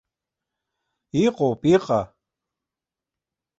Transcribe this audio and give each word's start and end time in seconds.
Иҟоуп, 1.25 1.61
иҟа! 1.73 2.01